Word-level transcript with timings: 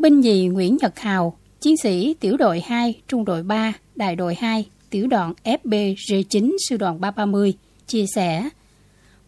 Binh 0.00 0.20
nhì 0.20 0.46
Nguyễn 0.46 0.76
Nhật 0.80 0.98
Hào, 0.98 1.36
chiến 1.60 1.76
sĩ 1.76 2.14
tiểu 2.20 2.36
đội 2.36 2.60
2, 2.60 2.94
trung 3.08 3.24
đội 3.24 3.42
3, 3.42 3.72
đại 3.96 4.16
đội 4.16 4.34
2, 4.34 4.66
tiểu 4.90 5.06
đoàn 5.06 5.32
FBG9 5.44 6.56
sư 6.68 6.76
đoàn 6.76 7.00
330, 7.00 7.54
chia 7.86 8.04
sẻ 8.14 8.48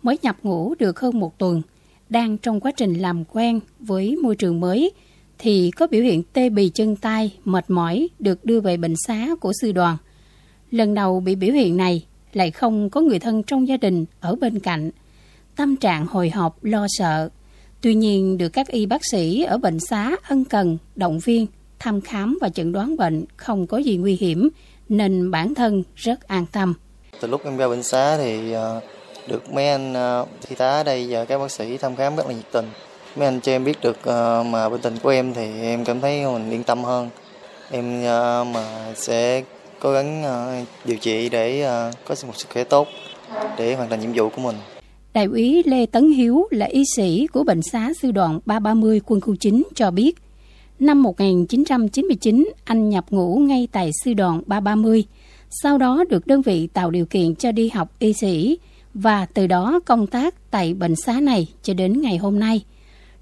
mới 0.02 0.18
nhập 0.22 0.36
ngũ 0.42 0.74
được 0.78 1.00
hơn 1.00 1.20
một 1.20 1.38
tuần, 1.38 1.62
đang 2.08 2.38
trong 2.38 2.60
quá 2.60 2.72
trình 2.76 2.94
làm 2.94 3.24
quen 3.24 3.60
với 3.80 4.16
môi 4.16 4.36
trường 4.36 4.60
mới, 4.60 4.90
thì 5.38 5.70
có 5.70 5.86
biểu 5.86 6.02
hiện 6.02 6.22
tê 6.32 6.48
bì 6.48 6.68
chân 6.68 6.96
tay, 6.96 7.36
mệt 7.44 7.70
mỏi 7.70 8.08
được 8.18 8.44
đưa 8.44 8.60
về 8.60 8.76
bệnh 8.76 8.94
xá 9.06 9.28
của 9.40 9.52
sư 9.60 9.72
đoàn. 9.72 9.96
Lần 10.70 10.94
đầu 10.94 11.20
bị 11.20 11.34
biểu 11.34 11.52
hiện 11.52 11.76
này, 11.76 12.06
lại 12.32 12.50
không 12.50 12.90
có 12.90 13.00
người 13.00 13.18
thân 13.18 13.42
trong 13.42 13.68
gia 13.68 13.76
đình 13.76 14.04
ở 14.20 14.34
bên 14.34 14.58
cạnh. 14.58 14.90
Tâm 15.56 15.76
trạng 15.76 16.06
hồi 16.06 16.30
hộp, 16.30 16.64
lo 16.64 16.86
sợ. 16.88 17.30
Tuy 17.82 17.94
nhiên 17.94 18.38
được 18.38 18.48
các 18.48 18.68
y 18.68 18.86
bác 18.86 19.00
sĩ 19.10 19.42
ở 19.42 19.58
bệnh 19.58 19.80
xá 19.80 20.10
ân 20.28 20.44
cần, 20.44 20.78
động 20.96 21.18
viên, 21.18 21.46
thăm 21.78 22.00
khám 22.00 22.38
và 22.40 22.48
chẩn 22.48 22.72
đoán 22.72 22.96
bệnh 22.96 23.24
không 23.36 23.66
có 23.66 23.78
gì 23.78 23.96
nguy 23.96 24.16
hiểm, 24.20 24.48
nên 24.88 25.30
bản 25.30 25.54
thân 25.54 25.82
rất 25.96 26.28
an 26.28 26.46
tâm. 26.52 26.74
Từ 27.20 27.28
lúc 27.28 27.44
em 27.44 27.56
ra 27.56 27.68
bệnh 27.68 27.82
xá 27.82 28.16
thì 28.16 28.52
ờ, 28.52 28.80
được 29.28 29.52
mấy 29.52 29.68
anh 29.68 29.94
ờ, 29.94 30.26
y 30.48 30.56
tá 30.56 30.70
ở 30.70 30.82
đây 30.82 31.06
và 31.10 31.24
các 31.24 31.38
bác 31.38 31.50
sĩ 31.50 31.76
thăm 31.76 31.96
khám 31.96 32.16
rất 32.16 32.26
là 32.26 32.32
nhiệt 32.32 32.52
tình. 32.52 32.66
Mấy 33.16 33.26
anh 33.26 33.40
cho 33.40 33.52
em 33.52 33.64
biết 33.64 33.80
được 33.82 33.98
ờ, 34.02 34.42
mà 34.42 34.68
bệnh 34.68 34.80
tình 34.80 34.96
của 35.02 35.10
em 35.10 35.34
thì 35.34 35.60
em 35.62 35.84
cảm 35.84 36.00
thấy 36.00 36.26
mình 36.26 36.50
yên 36.50 36.64
tâm 36.64 36.84
hơn. 36.84 37.10
Em 37.70 38.02
mà 38.52 38.92
sẽ 38.94 39.42
cố 39.80 39.92
gắng 39.92 40.24
điều 40.84 40.96
trị 40.96 41.28
để 41.28 41.62
có 42.04 42.14
một 42.26 42.36
sức 42.36 42.48
khỏe 42.52 42.64
tốt 42.64 42.88
để 43.58 43.74
hoàn 43.74 43.88
thành 43.90 44.00
nhiệm 44.00 44.12
vụ 44.12 44.28
của 44.28 44.40
mình. 44.42 44.56
Đại 45.14 45.24
úy 45.24 45.62
Lê 45.66 45.86
Tấn 45.86 46.10
Hiếu 46.10 46.46
là 46.50 46.66
y 46.66 46.82
sĩ 46.96 47.26
của 47.26 47.44
bệnh 47.44 47.62
xá 47.62 47.92
sư 48.00 48.10
đoàn 48.10 48.40
330 48.46 49.00
quân 49.06 49.20
khu 49.20 49.36
9 49.36 49.62
cho 49.74 49.90
biết, 49.90 50.16
năm 50.78 51.02
1999 51.02 52.48
anh 52.64 52.88
nhập 52.88 53.04
ngũ 53.10 53.36
ngay 53.36 53.68
tại 53.72 53.90
sư 54.04 54.14
đoàn 54.14 54.42
330, 54.46 55.04
sau 55.62 55.78
đó 55.78 56.04
được 56.08 56.26
đơn 56.26 56.42
vị 56.42 56.66
tạo 56.66 56.90
điều 56.90 57.06
kiện 57.06 57.34
cho 57.34 57.52
đi 57.52 57.68
học 57.68 57.92
y 57.98 58.12
sĩ 58.12 58.58
và 58.94 59.26
từ 59.26 59.46
đó 59.46 59.80
công 59.84 60.06
tác 60.06 60.50
tại 60.50 60.74
bệnh 60.74 60.96
xá 60.96 61.20
này 61.20 61.48
cho 61.62 61.74
đến 61.74 62.00
ngày 62.00 62.16
hôm 62.16 62.38
nay. 62.38 62.64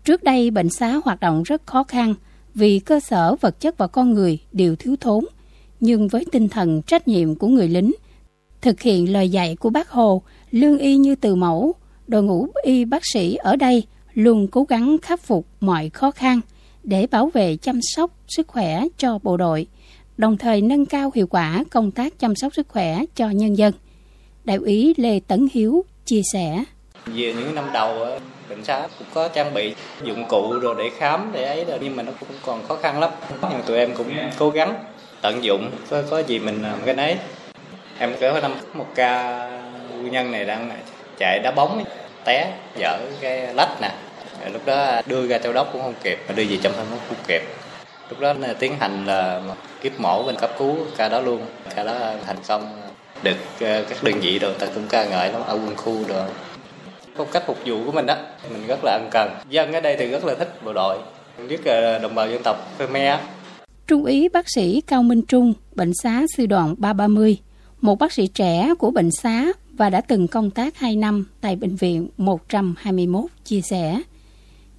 Trước 0.05 0.23
đây 0.23 0.51
bệnh 0.51 0.71
xá 0.71 1.01
hoạt 1.05 1.21
động 1.21 1.43
rất 1.43 1.67
khó 1.67 1.85
khăn 1.85 2.15
vì 2.55 2.79
cơ 2.79 3.01
sở 3.01 3.37
vật 3.41 3.61
chất 3.61 3.79
và 3.79 3.87
con 3.87 4.13
người 4.13 4.39
đều 4.53 4.77
thiếu 4.77 4.97
thốn, 5.01 5.25
nhưng 5.81 6.09
với 6.09 6.25
tinh 6.33 6.49
thần 6.49 6.83
trách 6.83 7.09
nhiệm 7.09 7.35
của 7.35 7.49
người 7.49 7.69
lính, 7.69 7.93
thực 8.61 8.81
hiện 8.81 9.13
lời 9.13 9.29
dạy 9.29 9.57
của 9.57 9.71
bác 9.71 9.91
Hồ, 9.91 10.23
lương 10.51 10.79
y 10.79 10.97
như 10.97 11.15
từ 11.15 11.35
mẫu, 11.35 11.75
đội 12.11 12.23
ngũ 12.23 12.49
y 12.63 12.85
bác 12.85 13.03
sĩ 13.13 13.35
ở 13.35 13.57
đây 13.57 13.83
luôn 14.15 14.49
cố 14.49 14.65
gắng 14.65 14.97
khắc 15.03 15.21
phục 15.21 15.47
mọi 15.61 15.91
khó 15.95 16.11
khăn 16.11 16.41
để 16.83 17.07
bảo 17.11 17.31
vệ 17.35 17.57
chăm 17.57 17.79
sóc 17.83 18.11
sức 18.29 18.49
khỏe 18.49 18.83
cho 18.99 19.19
bộ 19.23 19.37
đội, 19.37 19.67
đồng 20.17 20.39
thời 20.39 20.61
nâng 20.61 20.87
cao 20.87 21.11
hiệu 21.15 21.27
quả 21.27 21.65
công 21.71 21.91
tác 21.91 22.19
chăm 22.19 22.35
sóc 22.35 22.55
sức 22.55 22.69
khỏe 22.69 22.99
cho 23.17 23.31
nhân 23.31 23.59
dân. 23.59 23.73
Đại 24.45 24.57
úy 24.57 24.95
Lê 24.97 25.21
Tấn 25.21 25.49
Hiếu 25.53 25.85
chia 26.05 26.21
sẻ. 26.33 26.65
Về 27.07 27.35
những 27.35 27.55
năm 27.55 27.65
đầu 27.73 28.07
bệnh 28.49 28.65
xá 28.65 28.89
cũng 28.99 29.09
có 29.15 29.29
trang 29.29 29.55
bị 29.55 29.75
dụng 30.05 30.25
cụ 30.29 30.59
rồi 30.63 30.75
để 30.79 30.91
khám 30.99 31.31
để 31.33 31.45
ấy 31.45 31.65
rồi 31.65 31.79
nhưng 31.83 31.97
mà 31.97 32.03
nó 32.03 32.13
cũng 32.21 32.29
còn 32.47 32.67
khó 32.69 32.77
khăn 32.77 33.01
lắm. 33.01 33.11
Nhưng 33.43 33.63
tụi 33.67 33.79
em 33.79 33.91
cũng 33.97 34.09
cố 34.39 34.51
gắng 34.51 34.75
tận 35.23 35.45
dụng 35.45 35.71
có 35.91 36.03
có 36.11 36.19
gì 36.19 36.39
mình 36.39 36.63
làm 36.63 36.79
cái 36.85 36.95
đấy. 36.95 37.17
Em 37.99 38.13
có 38.21 38.41
năm 38.41 38.55
một 38.75 38.87
ca 38.95 39.47
nguyên 40.01 40.13
nhân 40.13 40.31
này 40.31 40.45
đang 40.45 40.71
chạy 41.21 41.39
đá 41.39 41.51
bóng 41.51 41.85
té 42.25 42.53
dở 42.77 42.99
cái 43.21 43.55
lách 43.55 43.81
nè. 43.81 43.91
Lúc 44.53 44.67
đó 44.67 45.03
đưa 45.07 45.27
ra 45.27 45.39
châu 45.39 45.53
đốc 45.53 45.73
cũng 45.73 45.83
không 45.83 45.95
kịp 46.03 46.19
đưa 46.37 46.45
về 46.45 46.59
trong 46.63 46.73
thân 46.73 46.87
cũng 46.91 46.99
không 47.09 47.25
kịp. 47.29 47.43
Lúc 48.11 48.21
đó 48.21 48.35
tiến 48.59 48.75
hành 48.81 49.07
là 49.07 49.41
kiếp 49.83 50.01
mổ 50.01 50.23
bên 50.27 50.37
cấp 50.37 50.51
cứu 50.59 50.77
ca 50.97 51.09
đó 51.09 51.21
luôn. 51.21 51.41
Ca 51.75 51.85
đó 51.85 51.95
thành 52.27 52.37
công 52.49 52.83
được 53.23 53.37
ờ, 53.61 53.85
các 53.89 54.03
đơn 54.03 54.15
vị 54.21 54.39
rồi 54.39 54.55
ta 54.59 54.67
cũng 54.75 54.87
ca 54.89 55.05
ngợi 55.05 55.33
lắm 55.33 55.43
ở 55.47 55.55
quân 55.55 55.77
khu 55.77 56.05
rồi 56.09 56.29
phong 57.17 57.29
cách 57.33 57.43
phục 57.47 57.59
vụ 57.67 57.85
của 57.87 57.93
mình 57.93 58.07
đó 58.07 58.17
mình 58.51 58.67
rất 58.67 58.79
là 58.85 58.93
ân 58.93 59.09
cần. 59.11 59.31
Dân 59.49 59.73
ở 59.73 59.81
đây 59.81 59.97
thì 59.99 60.07
rất 60.07 60.25
là 60.25 60.35
thích 60.35 60.65
bộ 60.65 60.73
đội 60.73 60.99
nhất 61.39 61.61
là 61.65 61.99
đồng 61.99 62.15
bào 62.15 62.31
dân 62.31 62.43
tộc 62.43 62.57
Khmer. 62.79 63.19
Trung 63.87 64.05
úy 64.05 64.29
bác 64.29 64.47
sĩ 64.55 64.81
Cao 64.87 65.03
Minh 65.03 65.23
Trung, 65.23 65.53
bệnh 65.75 65.93
xá 66.03 66.23
sư 66.37 66.47
đoàn 66.47 66.75
330, 66.79 67.39
một 67.81 67.99
bác 67.99 68.13
sĩ 68.13 68.27
trẻ 68.27 68.75
của 68.79 68.91
bệnh 68.91 69.11
xá 69.11 69.47
và 69.81 69.91
đã 69.91 70.01
từng 70.01 70.29
công 70.29 70.51
tác 70.51 70.79
2 70.79 70.97
năm 70.97 71.27
tại 71.41 71.57
Bệnh 71.57 71.77
viện 71.77 72.09
121 72.17 73.25
chia 73.45 73.61
sẻ. 73.61 74.03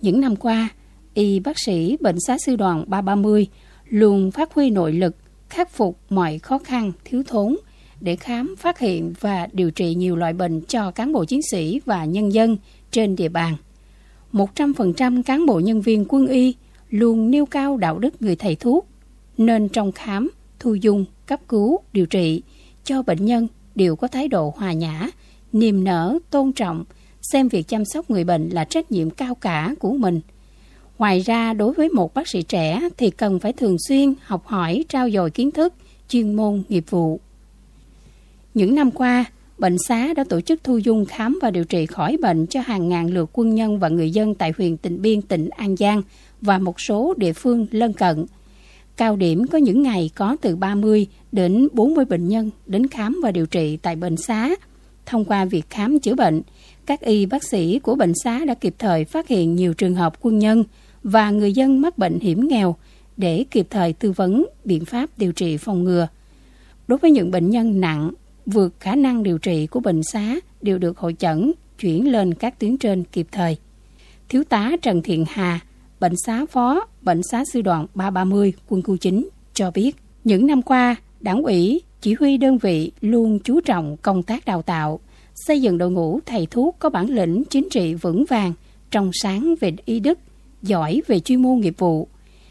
Những 0.01 0.21
năm 0.21 0.35
qua, 0.35 0.69
y 1.13 1.39
bác 1.39 1.59
sĩ 1.59 1.97
bệnh 1.99 2.15
xá 2.27 2.37
sư 2.45 2.55
đoàn 2.55 2.83
330 2.87 3.47
luôn 3.89 4.31
phát 4.31 4.53
huy 4.53 4.69
nội 4.69 4.93
lực, 4.93 5.15
khắc 5.49 5.71
phục 5.71 5.99
mọi 6.09 6.39
khó 6.39 6.57
khăn, 6.57 6.91
thiếu 7.05 7.23
thốn 7.27 7.57
để 8.01 8.15
khám, 8.15 8.55
phát 8.57 8.79
hiện 8.79 9.13
và 9.19 9.47
điều 9.53 9.71
trị 9.71 9.95
nhiều 9.95 10.15
loại 10.15 10.33
bệnh 10.33 10.61
cho 10.61 10.91
cán 10.91 11.13
bộ 11.13 11.25
chiến 11.25 11.41
sĩ 11.51 11.81
và 11.85 12.05
nhân 12.05 12.33
dân 12.33 12.57
trên 12.91 13.15
địa 13.15 13.29
bàn. 13.29 13.55
100% 14.33 15.23
cán 15.23 15.45
bộ 15.45 15.59
nhân 15.59 15.81
viên 15.81 16.05
quân 16.09 16.27
y 16.27 16.55
luôn 16.89 17.31
nêu 17.31 17.45
cao 17.45 17.77
đạo 17.77 17.99
đức 17.99 18.21
người 18.21 18.35
thầy 18.35 18.55
thuốc, 18.55 18.87
nên 19.37 19.69
trong 19.69 19.91
khám, 19.91 20.31
thu 20.59 20.73
dung, 20.73 21.05
cấp 21.25 21.39
cứu, 21.47 21.79
điều 21.93 22.05
trị 22.05 22.41
cho 22.83 23.01
bệnh 23.01 23.25
nhân 23.25 23.47
đều 23.75 23.95
có 23.95 24.07
thái 24.07 24.27
độ 24.27 24.53
hòa 24.57 24.73
nhã, 24.73 25.09
niềm 25.53 25.83
nở, 25.83 26.19
tôn 26.29 26.51
trọng, 26.53 26.83
xem 27.21 27.47
việc 27.47 27.67
chăm 27.67 27.85
sóc 27.85 28.09
người 28.09 28.23
bệnh 28.23 28.49
là 28.49 28.65
trách 28.65 28.91
nhiệm 28.91 29.09
cao 29.09 29.35
cả 29.35 29.75
của 29.79 29.91
mình. 29.91 30.21
Ngoài 30.97 31.19
ra, 31.19 31.53
đối 31.53 31.73
với 31.73 31.89
một 31.89 32.13
bác 32.13 32.27
sĩ 32.27 32.41
trẻ 32.41 32.89
thì 32.97 33.09
cần 33.09 33.39
phải 33.39 33.53
thường 33.53 33.75
xuyên 33.87 34.13
học 34.23 34.47
hỏi, 34.47 34.85
trao 34.89 35.09
dồi 35.09 35.31
kiến 35.31 35.51
thức, 35.51 35.73
chuyên 36.09 36.33
môn, 36.33 36.63
nghiệp 36.69 36.83
vụ. 36.89 37.19
Những 38.53 38.75
năm 38.75 38.91
qua, 38.91 39.25
bệnh 39.57 39.77
xá 39.87 40.13
đã 40.13 40.23
tổ 40.29 40.41
chức 40.41 40.63
thu 40.63 40.77
dung 40.77 41.05
khám 41.05 41.39
và 41.41 41.51
điều 41.51 41.63
trị 41.63 41.85
khỏi 41.85 42.17
bệnh 42.21 42.47
cho 42.47 42.61
hàng 42.61 42.89
ngàn 42.89 43.07
lượt 43.13 43.29
quân 43.33 43.55
nhân 43.55 43.79
và 43.79 43.89
người 43.89 44.11
dân 44.11 44.35
tại 44.35 44.53
huyện 44.57 44.77
Tịnh 44.77 45.01
Biên, 45.01 45.21
tỉnh 45.21 45.49
An 45.49 45.75
Giang 45.75 46.01
và 46.41 46.57
một 46.57 46.81
số 46.81 47.13
địa 47.17 47.33
phương 47.33 47.67
lân 47.71 47.93
cận. 47.93 48.25
Cao 48.97 49.15
điểm 49.15 49.47
có 49.47 49.57
những 49.57 49.83
ngày 49.83 50.09
có 50.15 50.37
từ 50.41 50.55
30 50.55 51.07
đến 51.31 51.67
40 51.73 52.05
bệnh 52.05 52.27
nhân 52.27 52.49
đến 52.65 52.87
khám 52.87 53.19
và 53.23 53.31
điều 53.31 53.45
trị 53.45 53.77
tại 53.81 53.95
bệnh 53.95 54.17
xá. 54.17 54.49
Thông 55.05 55.25
qua 55.25 55.45
việc 55.45 55.69
khám 55.69 55.99
chữa 55.99 56.15
bệnh, 56.15 56.41
các 56.85 57.01
y 57.01 57.25
bác 57.25 57.43
sĩ 57.43 57.79
của 57.79 57.95
bệnh 57.95 58.13
xá 58.23 58.45
đã 58.45 58.53
kịp 58.53 58.75
thời 58.79 59.05
phát 59.05 59.27
hiện 59.27 59.55
nhiều 59.55 59.73
trường 59.73 59.95
hợp 59.95 60.13
quân 60.21 60.39
nhân 60.39 60.63
và 61.03 61.31
người 61.31 61.53
dân 61.53 61.81
mắc 61.81 61.97
bệnh 61.97 62.19
hiểm 62.19 62.47
nghèo 62.47 62.75
để 63.17 63.45
kịp 63.51 63.67
thời 63.69 63.93
tư 63.93 64.11
vấn 64.11 64.45
biện 64.65 64.85
pháp 64.85 65.09
điều 65.17 65.31
trị 65.31 65.57
phòng 65.57 65.83
ngừa. 65.83 66.07
Đối 66.87 66.99
với 66.99 67.11
những 67.11 67.31
bệnh 67.31 67.49
nhân 67.49 67.81
nặng, 67.81 68.11
vượt 68.45 68.73
khả 68.79 68.95
năng 68.95 69.23
điều 69.23 69.37
trị 69.37 69.67
của 69.67 69.79
bệnh 69.79 70.03
xá 70.03 70.35
đều 70.61 70.77
được 70.77 70.97
hội 70.97 71.15
chẩn, 71.19 71.51
chuyển 71.79 72.11
lên 72.11 72.33
các 72.33 72.59
tuyến 72.59 72.77
trên 72.77 73.03
kịp 73.03 73.27
thời. 73.31 73.57
Thiếu 74.29 74.43
tá 74.43 74.71
Trần 74.81 75.01
Thiện 75.01 75.25
Hà, 75.29 75.59
bệnh 76.01 76.17
xá 76.25 76.45
phó, 76.45 76.85
bệnh 77.01 77.21
xá 77.23 77.43
sư 77.53 77.61
đoàn 77.61 77.87
330, 77.93 78.53
quân 78.67 78.81
khu 78.81 78.97
9, 78.97 79.29
cho 79.53 79.71
biết 79.71 79.95
những 80.23 80.47
năm 80.47 80.61
qua, 80.61 80.95
đảng 81.19 81.43
ủy, 81.43 81.81
chỉ 82.01 82.13
huy 82.13 82.37
đơn 82.37 82.57
vị 82.57 82.91
luôn 83.01 83.39
chú 83.39 83.61
trọng 83.61 83.97
công 83.97 84.23
tác 84.23 84.45
đào 84.45 84.61
tạo, 84.61 84.99
xây 85.35 85.61
dựng 85.61 85.77
đội 85.77 85.91
ngũ 85.91 86.19
thầy 86.25 86.45
thuốc 86.45 86.75
có 86.79 86.89
bản 86.89 87.09
lĩnh 87.09 87.43
chính 87.49 87.69
trị 87.69 87.93
vững 87.93 88.25
vàng, 88.29 88.53
trong 88.91 89.11
sáng 89.13 89.55
về 89.59 89.73
y 89.85 89.99
đức, 89.99 90.19
giỏi 90.61 91.01
về 91.07 91.19
chuyên 91.19 91.41
môn 91.41 91.59
nghiệp 91.59 91.75
vụ. 91.77 92.07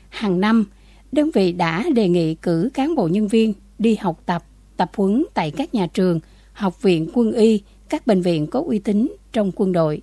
Hàng 0.09 0.41
năm, 0.41 0.65
đơn 1.12 1.31
vị 1.34 1.53
đã 1.53 1.84
đề 1.94 2.09
nghị 2.09 2.34
cử 2.34 2.71
cán 2.75 2.94
bộ 2.94 3.09
nhân 3.09 3.28
viên 3.28 3.53
đi 3.78 3.97
học 4.00 4.22
tập, 4.27 4.44
tập 4.77 4.91
huấn 4.97 5.25
tại 5.34 5.50
các 5.50 5.75
nhà 5.75 5.87
trường, 5.87 6.21
học 6.53 6.82
viện 6.82 7.09
quân 7.15 7.32
y, 7.32 7.61
các 7.88 8.06
bệnh 8.06 8.22
viện 8.22 8.47
có 8.47 8.62
uy 8.67 8.78
tín 8.78 9.17
trong 9.32 9.53
quân 9.56 9.72
đội, 9.72 10.03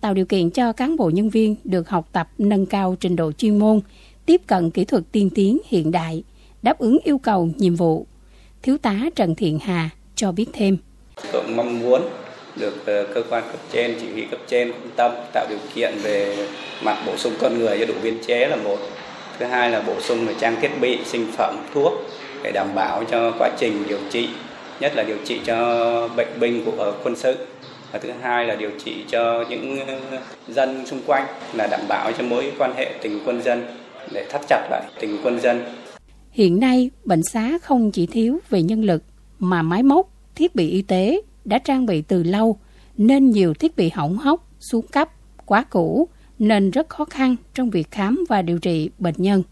tạo 0.00 0.14
điều 0.14 0.24
kiện 0.24 0.50
cho 0.50 0.72
cán 0.72 0.96
bộ 0.96 1.10
nhân 1.10 1.30
viên 1.30 1.56
được 1.64 1.88
học 1.88 2.08
tập 2.12 2.28
nâng 2.38 2.66
cao 2.66 2.96
trình 3.00 3.16
độ 3.16 3.32
chuyên 3.32 3.58
môn, 3.58 3.80
tiếp 4.26 4.40
cận 4.46 4.70
kỹ 4.70 4.84
thuật 4.84 5.02
tiên 5.12 5.30
tiến 5.34 5.58
hiện 5.66 5.90
đại, 5.90 6.22
đáp 6.62 6.78
ứng 6.78 6.98
yêu 7.04 7.18
cầu 7.18 7.50
nhiệm 7.56 7.76
vụ. 7.76 8.06
Thiếu 8.62 8.78
tá 8.78 9.00
Trần 9.16 9.34
Thiện 9.34 9.58
Hà 9.58 9.90
cho 10.14 10.32
biết 10.32 10.46
thêm. 10.52 10.76
Tôi 11.32 11.42
mong 11.48 11.80
muốn 11.80 12.02
được 12.56 12.86
ờ, 12.86 13.06
cơ 13.14 13.22
quan 13.30 13.42
cấp 13.42 13.60
trên, 13.72 13.96
chỉ 14.00 14.12
huy 14.12 14.22
cấp 14.22 14.40
trên 14.48 14.72
quan 14.72 14.90
tâm 14.96 15.12
tạo 15.32 15.46
điều 15.48 15.58
kiện 15.74 15.94
về 16.02 16.48
mặt 16.84 17.02
bổ 17.06 17.16
sung 17.16 17.32
con 17.40 17.58
người 17.58 17.78
cho 17.78 17.86
đủ 17.86 17.94
biên 18.02 18.18
chế 18.26 18.46
là 18.48 18.56
một. 18.56 18.76
Thứ 19.38 19.46
hai 19.46 19.70
là 19.70 19.82
bổ 19.82 20.00
sung 20.00 20.26
về 20.26 20.34
trang 20.40 20.56
thiết 20.60 20.70
bị, 20.80 20.98
sinh 21.04 21.26
phẩm, 21.36 21.56
thuốc 21.74 21.92
để 22.42 22.52
đảm 22.52 22.74
bảo 22.74 23.04
cho 23.04 23.32
quá 23.38 23.50
trình 23.58 23.82
điều 23.88 23.98
trị, 24.10 24.28
nhất 24.80 24.92
là 24.96 25.02
điều 25.02 25.16
trị 25.24 25.40
cho 25.44 26.08
bệnh 26.16 26.40
binh 26.40 26.64
của 26.64 26.94
quân 27.04 27.16
sự. 27.16 27.36
Và 27.92 27.98
thứ 27.98 28.10
hai 28.20 28.46
là 28.46 28.56
điều 28.56 28.70
trị 28.84 29.04
cho 29.08 29.44
những 29.50 29.86
ờ, 29.86 30.00
dân 30.48 30.86
xung 30.86 31.00
quanh 31.06 31.26
là 31.54 31.66
đảm 31.66 31.80
bảo 31.88 32.12
cho 32.12 32.24
mối 32.24 32.52
quan 32.58 32.74
hệ 32.76 32.94
tình 33.02 33.20
quân 33.26 33.42
dân 33.42 33.62
để 34.12 34.26
thắt 34.30 34.40
chặt 34.48 34.68
lại 34.70 34.82
tình 35.00 35.16
quân 35.24 35.40
dân. 35.40 35.60
Hiện 36.30 36.60
nay, 36.60 36.90
bệnh 37.04 37.22
xá 37.22 37.58
không 37.62 37.90
chỉ 37.90 38.06
thiếu 38.06 38.38
về 38.50 38.62
nhân 38.62 38.84
lực 38.84 39.02
mà 39.38 39.62
máy 39.62 39.82
móc, 39.82 40.10
thiết 40.34 40.54
bị 40.54 40.70
y 40.70 40.82
tế 40.82 41.20
đã 41.44 41.58
trang 41.58 41.86
bị 41.86 42.02
từ 42.02 42.22
lâu 42.22 42.58
nên 42.96 43.30
nhiều 43.30 43.54
thiết 43.54 43.76
bị 43.76 43.90
hỏng 43.94 44.16
hóc, 44.16 44.48
xuống 44.60 44.86
cấp, 44.86 45.08
quá 45.46 45.64
cũ 45.70 46.08
nên 46.38 46.70
rất 46.70 46.88
khó 46.88 47.04
khăn 47.04 47.36
trong 47.54 47.70
việc 47.70 47.90
khám 47.90 48.24
và 48.28 48.42
điều 48.42 48.58
trị 48.58 48.90
bệnh 48.98 49.14
nhân. 49.18 49.42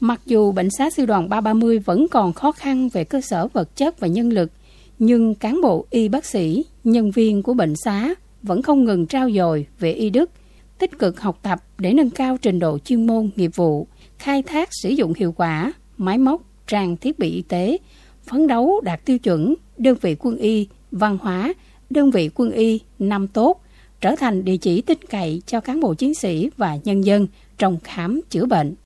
Mặc 0.00 0.20
dù 0.26 0.52
bệnh 0.52 0.68
xá 0.78 0.90
sư 0.90 1.06
đoàn 1.06 1.28
330 1.28 1.78
vẫn 1.78 2.06
còn 2.10 2.32
khó 2.32 2.52
khăn 2.52 2.88
về 2.88 3.04
cơ 3.04 3.20
sở 3.20 3.46
vật 3.46 3.76
chất 3.76 4.00
và 4.00 4.08
nhân 4.08 4.30
lực, 4.30 4.50
nhưng 4.98 5.34
cán 5.34 5.60
bộ 5.60 5.86
y 5.90 6.08
bác 6.08 6.24
sĩ, 6.24 6.64
nhân 6.84 7.10
viên 7.10 7.42
của 7.42 7.54
bệnh 7.54 7.76
xá 7.76 8.14
vẫn 8.42 8.62
không 8.62 8.84
ngừng 8.84 9.06
trao 9.06 9.30
dồi 9.30 9.66
về 9.78 9.92
y 9.92 10.10
đức, 10.10 10.30
tích 10.78 10.98
cực 10.98 11.20
học 11.20 11.38
tập 11.42 11.62
để 11.78 11.92
nâng 11.92 12.10
cao 12.10 12.36
trình 12.42 12.58
độ 12.58 12.78
chuyên 12.78 13.06
môn 13.06 13.30
nghiệp 13.36 13.50
vụ, 13.54 13.86
khai 14.18 14.42
thác 14.42 14.68
sử 14.82 14.90
dụng 14.90 15.12
hiệu 15.16 15.32
quả 15.32 15.72
máy 15.96 16.18
móc, 16.18 16.42
trang 16.66 16.96
thiết 16.96 17.18
bị 17.18 17.30
y 17.30 17.42
tế, 17.42 17.78
phấn 18.24 18.46
đấu 18.46 18.80
đạt 18.84 19.04
tiêu 19.04 19.18
chuẩn 19.18 19.54
đơn 19.78 19.96
vị 20.00 20.16
quân 20.18 20.36
y, 20.36 20.68
văn 20.90 21.18
hóa, 21.22 21.54
đơn 21.90 22.10
vị 22.10 22.30
quân 22.34 22.50
y 22.50 22.80
năm 22.98 23.28
tốt, 23.28 23.60
trở 24.00 24.16
thành 24.16 24.44
địa 24.44 24.56
chỉ 24.56 24.82
tin 24.82 24.98
cậy 25.10 25.42
cho 25.46 25.60
cán 25.60 25.80
bộ 25.80 25.94
chiến 25.94 26.14
sĩ 26.14 26.50
và 26.56 26.78
nhân 26.84 27.04
dân 27.04 27.26
trong 27.58 27.78
khám 27.84 28.20
chữa 28.30 28.46
bệnh. 28.46 28.74